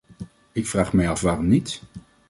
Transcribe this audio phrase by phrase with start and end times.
[0.51, 1.81] Ik vraag mij af waarom niet.